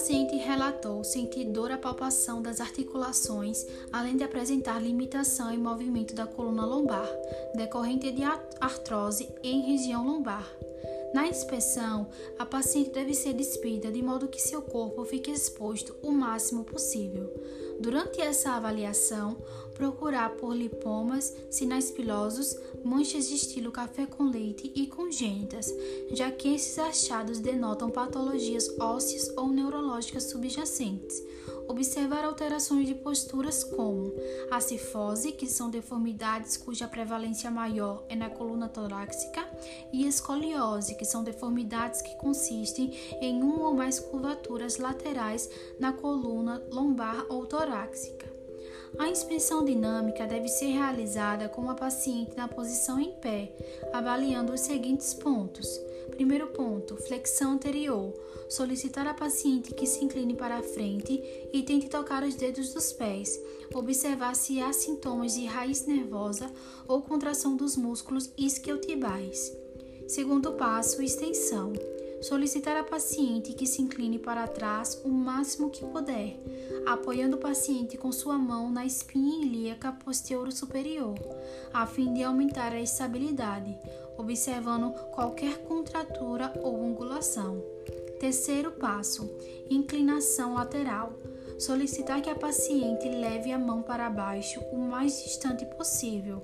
Paciente 0.00 0.34
relatou 0.34 1.04
sentir 1.04 1.44
dor 1.44 1.70
à 1.70 1.76
palpação 1.76 2.40
das 2.40 2.58
articulações, 2.58 3.66
além 3.92 4.16
de 4.16 4.24
apresentar 4.24 4.82
limitação 4.82 5.52
em 5.52 5.58
movimento 5.58 6.14
da 6.14 6.26
coluna 6.26 6.64
lombar, 6.64 7.06
decorrente 7.54 8.10
de 8.10 8.22
artrose 8.58 9.28
em 9.42 9.60
região 9.60 10.06
lombar. 10.06 10.50
Na 11.12 11.26
inspeção, 11.26 12.08
a 12.38 12.46
paciente 12.46 12.90
deve 12.90 13.14
ser 13.14 13.32
despida 13.32 13.90
de 13.90 14.00
modo 14.00 14.28
que 14.28 14.40
seu 14.40 14.62
corpo 14.62 15.04
fique 15.04 15.30
exposto 15.30 15.96
o 16.02 16.12
máximo 16.12 16.62
possível. 16.62 17.28
Durante 17.80 18.20
essa 18.20 18.52
avaliação, 18.52 19.36
procurar 19.74 20.36
por 20.36 20.54
lipomas, 20.54 21.34
sinais 21.50 21.90
pilosos, 21.90 22.56
manchas 22.84 23.26
de 23.26 23.34
estilo 23.34 23.72
café 23.72 24.06
com 24.06 24.30
leite 24.30 24.70
e 24.74 24.86
congênitas, 24.86 25.74
já 26.12 26.30
que 26.30 26.54
esses 26.54 26.78
achados 26.78 27.40
denotam 27.40 27.90
patologias 27.90 28.68
ósseas 28.78 29.32
ou 29.36 29.48
neurológicas 29.48 30.24
subjacentes. 30.24 31.20
Observar 31.70 32.24
alterações 32.24 32.88
de 32.88 32.96
posturas 32.96 33.62
como 33.62 34.12
a 34.50 34.60
cifose, 34.60 35.30
que 35.30 35.46
são 35.46 35.70
deformidades 35.70 36.56
cuja 36.56 36.88
prevalência 36.88 37.48
maior 37.48 38.02
é 38.08 38.16
na 38.16 38.28
coluna 38.28 38.68
torácica, 38.68 39.48
e 39.92 40.04
escoliose, 40.04 40.96
que 40.96 41.04
são 41.04 41.22
deformidades 41.22 42.02
que 42.02 42.16
consistem 42.16 42.90
em 43.20 43.40
uma 43.40 43.68
ou 43.68 43.74
mais 43.74 44.00
curvaturas 44.00 44.78
laterais 44.78 45.48
na 45.78 45.92
coluna 45.92 46.60
lombar 46.72 47.24
ou 47.28 47.46
torácica. 47.46 48.28
A 48.98 49.08
inspeção 49.08 49.64
dinâmica 49.64 50.26
deve 50.26 50.48
ser 50.48 50.72
realizada 50.72 51.48
com 51.48 51.70
a 51.70 51.74
paciente 51.76 52.36
na 52.36 52.48
posição 52.48 52.98
em 52.98 53.12
pé, 53.12 53.52
avaliando 53.92 54.52
os 54.52 54.60
seguintes 54.62 55.14
pontos. 55.14 55.80
Primeiro 56.10 56.48
ponto: 56.48 56.96
flexão 56.96 57.52
anterior. 57.52 58.12
Solicitar 58.48 59.06
à 59.06 59.14
paciente 59.14 59.74
que 59.74 59.86
se 59.86 60.04
incline 60.04 60.34
para 60.34 60.58
a 60.58 60.62
frente 60.62 61.22
e 61.52 61.62
tente 61.62 61.88
tocar 61.88 62.22
os 62.24 62.34
dedos 62.34 62.74
dos 62.74 62.92
pés. 62.92 63.40
Observar 63.74 64.34
se 64.34 64.60
há 64.60 64.72
sintomas 64.72 65.34
de 65.34 65.46
raiz 65.46 65.86
nervosa 65.86 66.50
ou 66.88 67.02
contração 67.02 67.56
dos 67.56 67.76
músculos 67.76 68.30
isquiotibais. 68.36 69.52
Segundo 70.08 70.52
passo: 70.54 71.02
extensão 71.02 71.72
solicitar 72.20 72.76
à 72.76 72.84
paciente 72.84 73.54
que 73.54 73.66
se 73.66 73.80
incline 73.80 74.18
para 74.18 74.46
trás 74.46 75.00
o 75.04 75.08
máximo 75.08 75.70
que 75.70 75.84
puder, 75.84 76.38
apoiando 76.86 77.36
o 77.36 77.40
paciente 77.40 77.96
com 77.96 78.12
sua 78.12 78.36
mão 78.36 78.70
na 78.70 78.84
espinha 78.84 79.44
ilíaca 79.44 79.90
posterior 79.92 80.52
superior, 80.52 81.14
a 81.72 81.86
fim 81.86 82.12
de 82.12 82.22
aumentar 82.22 82.72
a 82.72 82.80
estabilidade, 82.80 83.76
observando 84.20 84.92
qualquer 85.10 85.58
contratura 85.64 86.52
ou 86.62 86.84
angulação. 86.84 87.62
Terceiro 88.18 88.70
passo: 88.70 89.28
inclinação 89.68 90.54
lateral 90.54 91.12
solicitar 91.58 92.22
que 92.22 92.30
a 92.30 92.34
paciente 92.34 93.06
leve 93.08 93.52
a 93.52 93.58
mão 93.58 93.82
para 93.82 94.08
baixo 94.08 94.60
o 94.72 94.78
mais 94.78 95.22
distante 95.22 95.64
possível, 95.76 96.42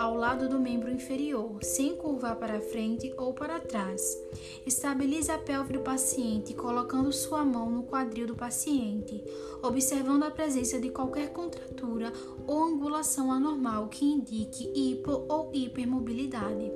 ao 0.00 0.14
lado 0.14 0.48
do 0.48 0.58
membro 0.58 0.90
inferior, 0.90 1.62
sem 1.62 1.94
curvar 1.94 2.36
para 2.36 2.58
frente 2.58 3.12
ou 3.18 3.34
para 3.34 3.60
trás. 3.60 4.18
Estabilize 4.64 5.30
a 5.30 5.36
pelve 5.36 5.74
do 5.74 5.80
paciente 5.80 6.54
colocando 6.54 7.12
sua 7.12 7.44
mão 7.44 7.70
no 7.70 7.82
quadril 7.82 8.26
do 8.26 8.34
paciente, 8.34 9.22
observando 9.62 10.22
a 10.22 10.30
presença 10.30 10.80
de 10.80 10.88
qualquer 10.88 11.34
contratura 11.34 12.14
ou 12.46 12.64
angulação 12.64 13.30
anormal 13.30 13.88
que 13.88 14.06
indique 14.06 14.72
hipo 14.74 15.26
ou 15.28 15.50
hipermobilidade. 15.52 16.72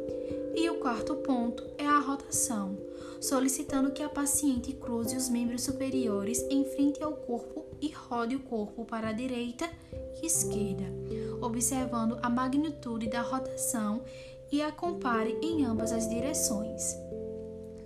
E 0.54 0.68
o 0.68 0.74
quarto 0.74 1.14
ponto 1.16 1.64
é 1.78 1.86
a 1.86 1.98
rotação 1.98 2.76
solicitando 3.24 3.90
que 3.90 4.02
a 4.02 4.08
paciente 4.08 4.74
cruze 4.74 5.16
os 5.16 5.30
membros 5.30 5.62
superiores 5.62 6.44
em 6.50 6.62
frente 6.62 7.02
ao 7.02 7.14
corpo 7.14 7.64
e 7.80 7.88
rode 7.88 8.36
o 8.36 8.40
corpo 8.40 8.84
para 8.84 9.08
a 9.08 9.12
direita 9.12 9.66
e 10.22 10.26
esquerda, 10.26 10.84
observando 11.44 12.18
a 12.22 12.28
magnitude 12.28 13.08
da 13.08 13.22
rotação 13.22 14.02
e 14.50 14.62
a 14.62 14.72
compare 14.72 15.38
em 15.42 15.64
ambas 15.64 15.92
as 15.92 16.08
direções. 16.08 16.96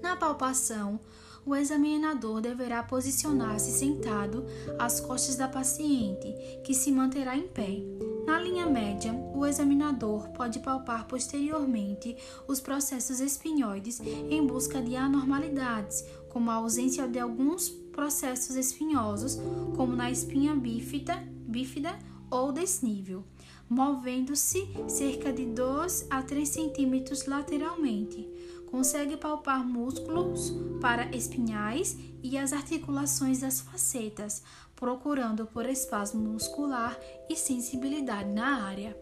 Na 0.03 0.17
palpação, 0.17 1.01
o 1.45 1.57
examinador 1.57 2.43
deverá 2.43 2.83
posicionar-se 2.83 3.73
sentado 3.73 4.45
às 4.79 5.01
costas 5.01 5.37
da 5.37 5.49
paciente, 5.49 6.35
que 6.63 6.75
se 6.75 6.93
manterá 6.93 7.37
em 7.37 7.49
pé. 7.49 7.83
Na 8.27 8.39
linha 8.39 8.67
média, 8.67 9.15
o 9.35 9.47
examinador 9.47 10.29
pode 10.31 10.59
palpar 10.59 11.07
posteriormente 11.07 12.15
os 12.47 12.61
processos 12.61 13.19
espinhoides 13.21 13.99
em 14.01 14.47
busca 14.47 14.83
de 14.83 14.95
anormalidades, 14.95 16.05
como 16.29 16.51
a 16.51 16.55
ausência 16.55 17.09
de 17.09 17.19
alguns 17.19 17.71
processos 17.71 18.55
espinhosos, 18.55 19.39
como 19.75 19.97
na 19.97 20.11
espinha 20.11 20.55
bífida, 20.55 21.17
bífida 21.47 21.99
ou 22.31 22.53
desnível, 22.53 23.25
movendo-se 23.69 24.67
cerca 24.89 25.33
de 25.33 25.45
2 25.47 26.07
a 26.11 26.23
3 26.23 26.49
centímetros 26.49 27.27
lateralmente. 27.27 28.29
Consegue 28.71 29.17
palpar 29.17 29.67
músculos 29.67 30.53
para 30.81 31.15
espinhais 31.17 31.97
e 32.23 32.37
as 32.37 32.53
articulações 32.53 33.41
das 33.41 33.61
facetas, 33.61 34.43
procurando 34.77 35.47
por 35.47 35.67
espasmo 35.67 36.21
muscular 36.21 36.99
e 37.29 37.37
sensibilidade 37.37 38.31
na 38.31 38.65
área. 38.65 38.97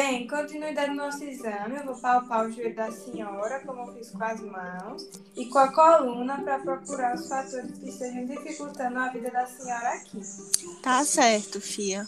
Bem, 0.00 0.28
continuidade 0.28 0.90
do 0.90 0.96
nosso 0.96 1.24
exame, 1.24 1.74
eu 1.74 1.84
vou 1.84 1.96
palpar 1.96 2.46
o 2.46 2.52
joelho 2.52 2.72
da 2.72 2.88
senhora, 2.88 3.58
como 3.66 3.80
eu 3.80 3.94
fiz 3.94 4.12
com 4.12 4.22
as 4.22 4.40
mãos, 4.40 5.10
e 5.36 5.46
com 5.46 5.58
a 5.58 5.72
coluna 5.72 6.40
para 6.40 6.60
procurar 6.60 7.16
os 7.16 7.28
fatores 7.28 7.76
que 7.80 7.88
estejam 7.88 8.24
dificultando 8.24 8.96
a 8.96 9.08
vida 9.08 9.28
da 9.28 9.44
senhora 9.44 9.88
aqui. 9.94 10.20
Tá 10.84 11.04
certo, 11.04 11.60
Fia. 11.60 12.06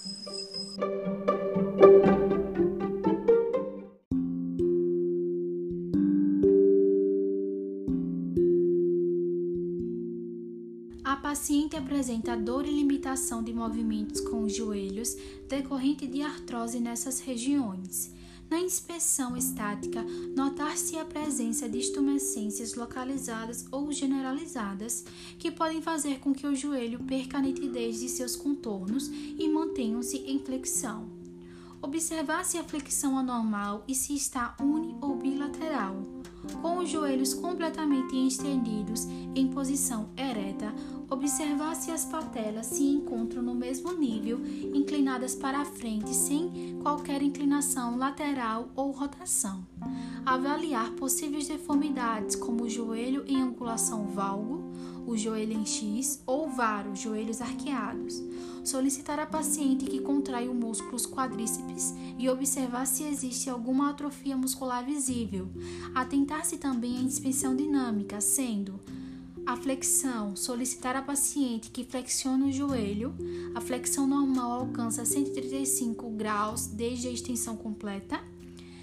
Apresenta 12.01 12.35
dor 12.35 12.67
e 12.67 12.71
limitação 12.71 13.43
de 13.43 13.53
movimentos 13.53 14.23
com 14.23 14.45
os 14.45 14.57
joelhos 14.57 15.15
decorrente 15.47 16.07
de 16.07 16.23
artrose 16.23 16.81
nessas 16.81 17.21
regiões. 17.21 18.11
Na 18.49 18.59
inspeção 18.59 19.37
estática, 19.37 20.03
notar-se 20.35 20.97
a 20.97 21.05
presença 21.05 21.69
de 21.69 21.79
estumescências 21.79 22.75
localizadas 22.75 23.67
ou 23.71 23.93
generalizadas, 23.93 25.05
que 25.39 25.51
podem 25.51 25.83
fazer 25.83 26.21
com 26.21 26.33
que 26.33 26.47
o 26.47 26.57
joelho 26.57 27.01
perca 27.01 27.37
a 27.37 27.43
nitidez 27.43 28.01
de 28.01 28.09
seus 28.09 28.35
contornos 28.35 29.09
e 29.09 29.47
mantenham-se 29.47 30.17
em 30.21 30.39
flexão. 30.39 31.20
Observar 31.83 32.45
se 32.45 32.59
a 32.59 32.65
flexão 32.65 33.19
é 33.19 33.23
normal 33.23 33.85
e 33.89 33.95
se 33.95 34.15
está 34.15 34.55
uni 34.61 34.97
ou 35.01 35.17
bilateral. 35.17 35.97
Com 36.61 36.79
os 36.79 36.91
joelhos 36.91 37.33
completamente 37.33 38.15
estendidos 38.17 39.07
em 39.35 39.49
posição 39.49 40.11
ereta, 40.17 40.75
observar 41.09 41.75
se 41.75 41.91
as 41.91 42.05
patelas 42.05 42.67
se 42.67 42.85
encontram 42.85 43.43
no 43.43 43.55
mesmo 43.55 43.93
nível, 43.93 44.41
inclinadas 44.75 45.35
para 45.35 45.61
a 45.61 45.65
frente 45.65 46.15
sem 46.15 46.79
qualquer 46.83 47.23
inclinação 47.23 47.97
lateral 47.97 48.69
ou 48.77 48.91
rotação. 48.91 49.67
Avaliar 50.25 50.91
possíveis 50.93 51.49
deformidades 51.49 52.37
como 52.37 52.65
o 52.65 52.69
joelho 52.69 53.25
em 53.27 53.41
angulação 53.41 54.07
valgo, 54.07 54.60
o 55.07 55.17
joelho 55.17 55.53
em 55.53 55.67
X 55.67 56.23
ou 56.27 56.49
varo, 56.49 56.95
joelhos 56.95 57.41
arqueados. 57.41 58.23
Solicitar 58.65 59.19
a 59.19 59.27
paciente 59.27 59.87
que 59.87 60.01
contrai 60.01 60.49
o 60.49 60.55
músculo 60.55 61.01
quadríceps 61.09 61.95
e 62.19 62.29
observar 62.29 62.87
se 62.87 63.05
existe 63.05 63.49
alguma 63.49 63.91
atrofia 63.91 64.37
muscular 64.37 64.85
visível. 64.85 65.49
Atentar-se 65.95 66.59
também 66.59 66.99
à 66.99 67.01
inspeção 67.01 67.57
dinâmica, 67.57 68.21
sendo 68.21 68.79
a 69.47 69.57
flexão, 69.57 70.37
solicitar 70.37 70.95
a 70.95 71.03
paciente 71.03 71.71
que 71.71 71.85
flexione 71.85 72.51
o 72.51 72.53
joelho. 72.53 73.15
A 73.55 73.61
flexão 73.61 74.07
normal 74.07 74.61
alcança 74.61 75.05
135 75.05 76.09
graus 76.11 76.67
desde 76.67 77.09
a 77.09 77.11
extensão 77.11 77.57
completa. 77.57 78.21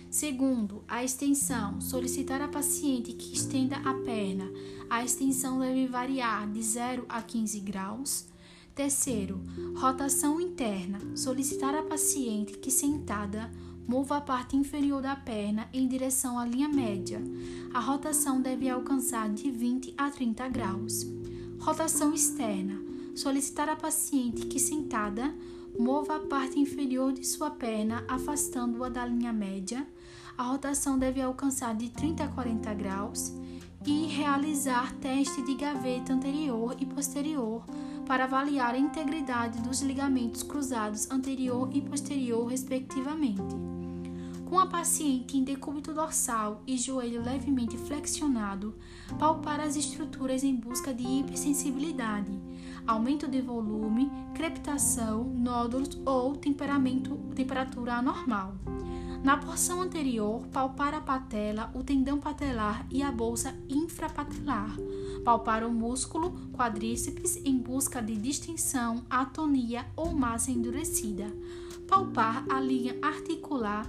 Segundo, 0.09 0.83
a 0.87 1.03
extensão, 1.03 1.81
solicitar 1.81 2.41
a 2.41 2.47
paciente 2.47 3.13
que 3.13 3.35
estenda 3.35 3.75
a 3.77 3.93
perna. 3.93 4.49
A 4.89 5.03
extensão 5.03 5.59
deve 5.59 5.85
variar 5.85 6.49
de 6.49 6.63
0 6.63 7.05
a 7.09 7.21
15 7.21 7.59
graus. 7.59 8.25
Terceiro, 8.73 9.41
rotação 9.75 10.39
interna, 10.39 10.99
solicitar 11.15 11.75
a 11.75 11.83
paciente 11.83 12.57
que 12.57 12.71
sentada 12.71 13.51
mova 13.87 14.17
a 14.17 14.21
parte 14.21 14.55
inferior 14.55 15.01
da 15.01 15.15
perna 15.15 15.67
em 15.73 15.87
direção 15.87 16.37
à 16.37 16.45
linha 16.45 16.69
média. 16.69 17.21
A 17.73 17.79
rotação 17.79 18.41
deve 18.41 18.69
alcançar 18.69 19.29
de 19.29 19.49
20 19.49 19.93
a 19.97 20.09
30 20.09 20.47
graus. 20.49 21.05
Rotação 21.59 22.13
externa, 22.13 22.79
solicitar 23.15 23.67
a 23.67 23.75
paciente 23.75 24.45
que 24.45 24.59
sentada 24.59 25.33
mova 25.77 26.15
a 26.15 26.19
parte 26.19 26.59
inferior 26.59 27.13
de 27.13 27.25
sua 27.25 27.51
perna, 27.51 28.03
afastando-a 28.07 28.89
da 28.89 29.05
linha 29.05 29.33
média. 29.33 29.87
A 30.37 30.43
rotação 30.43 30.99
deve 30.99 31.19
alcançar 31.19 31.73
de 31.73 31.89
30 31.89 32.23
a 32.23 32.27
40 32.27 32.71
graus 32.75 33.33
e 33.83 34.05
realizar 34.05 34.93
teste 34.95 35.41
de 35.41 35.55
gaveta 35.55 36.13
anterior 36.13 36.75
e 36.79 36.85
posterior 36.85 37.65
para 38.05 38.25
avaliar 38.25 38.75
a 38.75 38.77
integridade 38.77 39.59
dos 39.61 39.81
ligamentos 39.81 40.43
cruzados 40.43 41.09
anterior 41.09 41.69
e 41.73 41.81
posterior, 41.81 42.45
respectivamente. 42.45 43.41
Com 44.47 44.59
a 44.59 44.67
paciente 44.67 45.35
em 45.35 45.43
decúbito 45.43 45.91
dorsal 45.91 46.61
e 46.67 46.77
joelho 46.77 47.21
levemente 47.21 47.75
flexionado, 47.75 48.77
palpar 49.17 49.59
as 49.59 49.75
estruturas 49.75 50.43
em 50.43 50.55
busca 50.55 50.93
de 50.93 51.03
hipersensibilidade, 51.03 52.31
aumento 52.87 53.27
de 53.27 53.41
volume, 53.41 54.09
crepitação, 54.33 55.23
nódulos 55.23 55.89
ou 56.05 56.35
temperatura 56.37 57.95
anormal. 57.95 58.55
Na 59.23 59.35
porção 59.35 59.81
anterior, 59.81 60.47
palpar 60.47 60.93
a 60.93 61.01
patela, 61.01 61.69
o 61.75 61.83
tendão 61.83 62.17
patelar 62.19 62.85
e 62.89 63.03
a 63.03 63.11
bolsa 63.11 63.53
infrapatelar. 63.67 64.77
Palpar 65.25 65.65
o 65.65 65.71
músculo 65.71 66.31
quadríceps 66.53 67.35
em 67.43 67.57
busca 67.57 68.01
de 68.01 68.15
distensão, 68.15 69.03
atonia 69.09 69.85
ou 69.95 70.13
massa 70.13 70.51
endurecida. 70.51 71.25
Palpar 71.87 72.45
a 72.49 72.59
linha 72.59 72.95
articular 73.01 73.85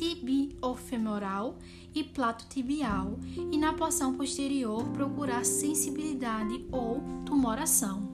tibiofemoral 0.00 1.58
e 1.94 2.02
plato 2.02 2.48
tibial 2.48 3.18
e 3.52 3.58
na 3.58 3.74
porção 3.74 4.14
posterior 4.14 4.82
procurar 4.94 5.44
sensibilidade 5.44 6.66
ou 6.72 7.02
tumoração. 7.26 8.08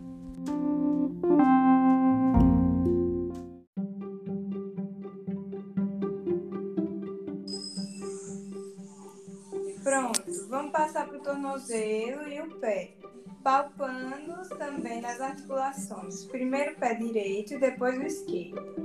Pronto, 9.85 10.49
vamos 10.49 10.73
passar 10.73 11.07
para 11.07 11.19
o 11.19 11.23
tornozelo 11.23 12.29
e 12.29 12.41
o 12.41 12.59
pé. 12.59 12.97
Palpando 13.45 14.49
também 14.59 15.01
nas 15.01 15.21
articulações. 15.21 16.25
Primeiro 16.25 16.73
o 16.73 16.77
pé 16.81 16.95
direito 16.95 17.55
e 17.55 17.59
depois 17.59 17.97
o 17.97 18.03
esquerdo. 18.03 18.77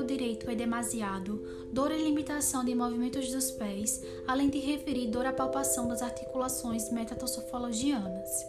Tornozelo 0.00 0.04
direito 0.04 0.50
edemasiado, 0.50 1.42
dor 1.72 1.90
e 1.90 2.02
limitação 2.02 2.64
de 2.64 2.74
movimentos 2.74 3.30
dos 3.30 3.50
pés, 3.50 4.02
além 4.26 4.48
de 4.48 4.58
referir 4.58 5.08
dor 5.08 5.26
à 5.26 5.32
palpação 5.32 5.88
das 5.88 6.02
articulações 6.02 6.90
metatossofologianas. 6.90 8.46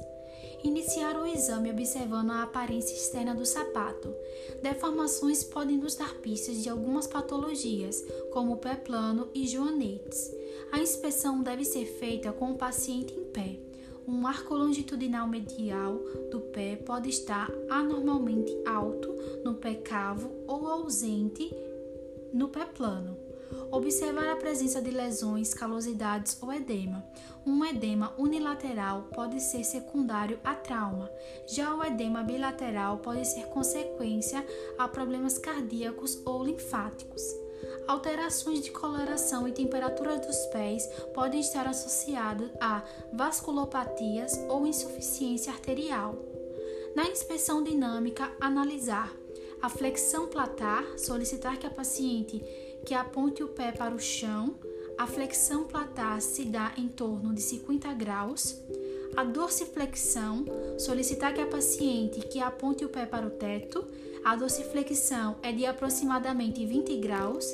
Iniciar 0.63 1.17
o 1.17 1.25
exame 1.25 1.71
observando 1.71 2.31
a 2.31 2.43
aparência 2.43 2.93
externa 2.93 3.33
do 3.33 3.45
sapato. 3.45 4.13
Deformações 4.61 5.43
podem 5.43 5.77
nos 5.77 5.95
dar 5.95 6.13
pistas 6.15 6.61
de 6.61 6.69
algumas 6.69 7.07
patologias, 7.07 8.03
como 8.31 8.57
pé 8.57 8.75
plano 8.75 9.29
e 9.33 9.47
joanetes. 9.47 10.31
A 10.71 10.79
inspeção 10.79 11.41
deve 11.41 11.65
ser 11.65 11.85
feita 11.85 12.31
com 12.31 12.51
o 12.51 12.57
paciente 12.57 13.13
em 13.13 13.23
pé. 13.25 13.70
Um 14.07 14.25
arco 14.25 14.55
longitudinal 14.55 15.27
medial 15.27 15.99
do 16.31 16.41
pé 16.41 16.75
pode 16.75 17.09
estar 17.09 17.51
anormalmente 17.69 18.51
alto 18.65 19.13
no 19.43 19.55
pé 19.55 19.75
cavo 19.75 20.31
ou 20.47 20.67
ausente 20.67 21.53
no 22.33 22.49
pé 22.49 22.65
plano. 22.65 23.17
Observar 23.71 24.29
a 24.29 24.35
presença 24.35 24.81
de 24.81 24.91
lesões, 24.91 25.53
calosidades 25.53 26.37
ou 26.41 26.51
edema. 26.51 27.05
Um 27.45 27.63
edema 27.65 28.13
unilateral 28.17 29.09
pode 29.13 29.39
ser 29.39 29.63
secundário 29.63 30.39
a 30.43 30.55
trauma. 30.55 31.09
Já 31.47 31.75
o 31.75 31.83
edema 31.83 32.23
bilateral 32.23 32.97
pode 32.99 33.25
ser 33.27 33.45
consequência 33.47 34.45
a 34.77 34.87
problemas 34.87 35.37
cardíacos 35.37 36.21
ou 36.25 36.43
linfáticos. 36.43 37.21
Alterações 37.87 38.61
de 38.61 38.71
coloração 38.71 39.47
e 39.47 39.51
temperatura 39.51 40.17
dos 40.17 40.37
pés 40.47 40.87
podem 41.13 41.41
estar 41.41 41.67
associadas 41.67 42.49
a 42.59 42.83
vasculopatias 43.13 44.39
ou 44.49 44.65
insuficiência 44.65 45.51
arterial. 45.51 46.15
Na 46.95 47.07
inspeção 47.09 47.63
dinâmica, 47.63 48.31
analisar 48.39 49.11
a 49.61 49.69
flexão 49.69 50.27
platar, 50.27 50.83
solicitar 50.97 51.57
que 51.57 51.67
a 51.67 51.69
paciente 51.69 52.43
que 52.83 52.95
aponte 52.95 53.43
o 53.43 53.47
pé 53.47 53.71
para 53.71 53.93
o 53.93 53.99
chão. 53.99 54.55
A 54.97 55.05
flexão 55.05 55.65
platar 55.65 56.19
se 56.21 56.45
dá 56.45 56.73
em 56.77 56.87
torno 56.87 57.33
de 57.33 57.41
50 57.41 57.93
graus. 57.93 58.59
A 59.15 59.23
dorsiflexão, 59.23 60.45
solicitar 60.79 61.33
que 61.33 61.41
a 61.41 61.45
paciente 61.45 62.21
que 62.21 62.39
aponte 62.39 62.83
o 62.83 62.89
pé 62.89 63.05
para 63.05 63.25
o 63.25 63.29
teto. 63.29 63.85
A 64.23 64.35
dorsiflexão 64.35 65.37
é 65.41 65.51
de 65.51 65.65
aproximadamente 65.65 66.63
20 66.63 66.97
graus. 66.97 67.45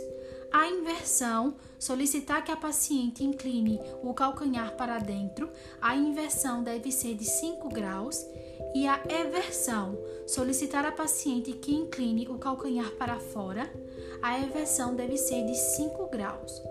A 0.51 0.67
inversão, 0.67 1.55
solicitar 1.79 2.43
que 2.43 2.51
a 2.51 2.57
paciente 2.57 3.23
incline 3.23 3.79
o 4.03 4.13
calcanhar 4.13 4.75
para 4.75 4.99
dentro. 4.99 5.49
A 5.81 5.95
inversão 5.95 6.61
deve 6.63 6.91
ser 6.91 7.15
de 7.15 7.23
5 7.23 7.69
graus. 7.69 8.25
E 8.75 8.85
a 8.85 9.01
eversão, 9.09 9.97
solicitar 10.25 10.85
a 10.85 10.91
paciente 10.91 11.53
que 11.53 11.73
incline 11.73 12.27
o 12.27 12.37
calcanhar 12.37 12.91
para 12.91 13.17
fora. 13.17 13.71
A 14.21 14.37
eversão 14.39 14.93
deve 14.93 15.17
ser 15.17 15.45
de 15.45 15.55
5 15.55 16.07
graus. 16.07 16.61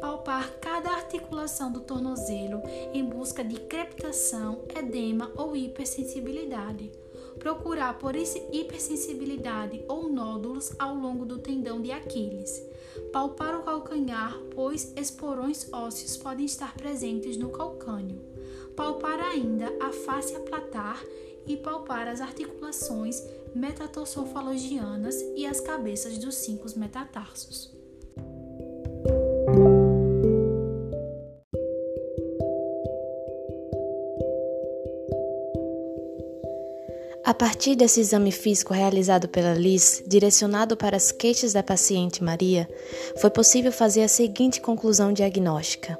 Palpar 0.00 0.50
cada 0.60 0.90
articulação 0.90 1.70
do 1.70 1.80
tornozelo 1.80 2.60
em 2.92 3.04
busca 3.04 3.44
de 3.44 3.60
crepitação, 3.60 4.64
edema 4.74 5.30
ou 5.36 5.54
hipersensibilidade 5.54 7.03
procurar 7.38 7.98
por 7.98 8.14
hipersensibilidade 8.16 9.84
ou 9.88 10.08
nódulos 10.08 10.72
ao 10.78 10.94
longo 10.94 11.24
do 11.24 11.38
tendão 11.38 11.80
de 11.80 11.90
Aquiles. 11.90 12.62
Palpar 13.12 13.58
o 13.58 13.62
calcanhar, 13.62 14.38
pois 14.54 14.92
esporões 14.96 15.72
ósseos 15.72 16.16
podem 16.16 16.46
estar 16.46 16.74
presentes 16.74 17.36
no 17.36 17.50
calcânio. 17.50 18.20
Palpar 18.76 19.20
ainda 19.20 19.72
a 19.80 19.92
face 19.92 20.34
aplatar 20.34 21.02
e 21.46 21.56
palpar 21.56 22.08
as 22.08 22.20
articulações 22.20 23.22
metatossofalogianas 23.54 25.16
e 25.36 25.46
as 25.46 25.60
cabeças 25.60 26.18
dos 26.18 26.34
cinco 26.36 26.66
metatarsos. 26.78 27.73
A 37.34 37.36
partir 37.36 37.74
desse 37.74 37.98
exame 37.98 38.30
físico 38.30 38.72
realizado 38.72 39.28
pela 39.28 39.54
Liz, 39.54 40.04
direcionado 40.06 40.76
para 40.76 40.96
as 40.96 41.10
queixas 41.10 41.52
da 41.52 41.64
paciente 41.64 42.22
Maria, 42.22 42.68
foi 43.16 43.28
possível 43.28 43.72
fazer 43.72 44.04
a 44.04 44.08
seguinte 44.08 44.60
conclusão 44.60 45.12
diagnóstica: 45.12 45.98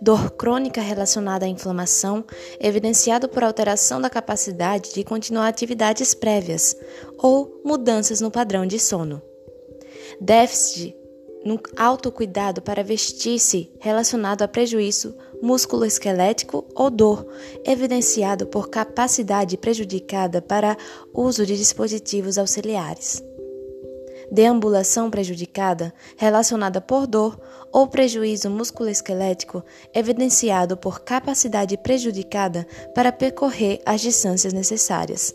dor 0.00 0.30
crônica 0.30 0.80
relacionada 0.80 1.44
à 1.44 1.48
inflamação, 1.48 2.24
evidenciado 2.60 3.28
por 3.28 3.42
alteração 3.42 4.00
da 4.00 4.08
capacidade 4.08 4.94
de 4.94 5.02
continuar 5.02 5.48
atividades 5.48 6.14
prévias 6.14 6.76
ou 7.18 7.60
mudanças 7.64 8.20
no 8.20 8.30
padrão 8.30 8.64
de 8.64 8.78
sono. 8.78 9.20
Déficit 10.20 10.94
no 11.44 11.58
autocuidado 11.76 12.62
para 12.62 12.84
vestir-se 12.84 13.72
relacionado 13.80 14.42
a 14.42 14.48
prejuízo 14.48 15.16
músculo-esquelético 15.42 16.66
ou 16.74 16.90
dor, 16.90 17.26
evidenciado 17.64 18.46
por 18.46 18.68
capacidade 18.68 19.56
prejudicada 19.56 20.40
para 20.42 20.76
uso 21.12 21.44
de 21.46 21.56
dispositivos 21.56 22.38
auxiliares. 22.38 23.22
Deambulação 24.30 25.10
prejudicada, 25.10 25.92
relacionada 26.16 26.80
por 26.80 27.06
dor 27.06 27.40
ou 27.72 27.88
prejuízo 27.88 28.48
musculoesquelético, 28.48 29.64
evidenciado 29.92 30.76
por 30.76 31.00
capacidade 31.00 31.76
prejudicada 31.76 32.66
para 32.94 33.10
percorrer 33.10 33.80
as 33.84 34.00
distâncias 34.00 34.52
necessárias 34.52 35.34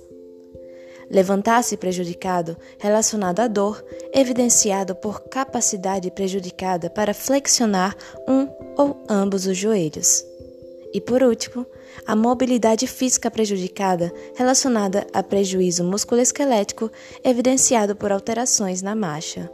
levantar-se 1.09 1.77
prejudicado, 1.77 2.57
relacionado 2.79 3.39
à 3.39 3.47
dor, 3.47 3.83
evidenciado 4.13 4.95
por 4.95 5.21
capacidade 5.29 6.09
prejudicada 6.11 6.89
para 6.89 7.13
flexionar 7.13 7.95
um 8.27 8.47
ou 8.77 9.03
ambos 9.09 9.45
os 9.45 9.57
joelhos. 9.57 10.23
E 10.93 11.01
por 11.01 11.21
último, 11.23 11.65
a 12.05 12.15
mobilidade 12.15 12.87
física 12.87 13.29
prejudicada, 13.31 14.13
relacionada 14.35 15.07
a 15.13 15.21
prejuízo 15.21 15.83
musculoesquelético, 15.83 16.91
evidenciado 17.23 17.95
por 17.95 18.11
alterações 18.11 18.81
na 18.81 18.95
marcha. 18.95 19.49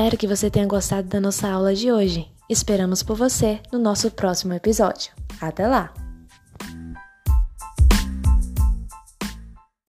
Espero 0.00 0.16
que 0.16 0.26
você 0.26 0.48
tenha 0.48 0.66
gostado 0.66 1.08
da 1.08 1.20
nossa 1.20 1.46
aula 1.46 1.74
de 1.74 1.92
hoje. 1.92 2.26
Esperamos 2.48 3.02
por 3.02 3.18
você 3.18 3.60
no 3.70 3.78
nosso 3.78 4.10
próximo 4.10 4.54
episódio. 4.54 5.12
Até 5.38 5.68
lá! 5.68 5.92